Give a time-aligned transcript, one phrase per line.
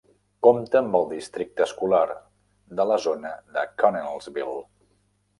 [0.45, 2.07] Compta amb el Districte Escolar
[2.79, 4.57] de la Zona de Connellsville.